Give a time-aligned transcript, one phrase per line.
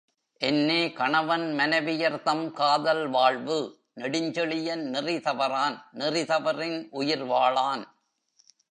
[0.41, 3.57] என்னே கணவன் மனைவியர்தம் காதல் வாழ்வு
[3.95, 7.83] நெடுஞ்செழியன் நெறி தவறான் நெறிதவறின் உயிர் வாழான்.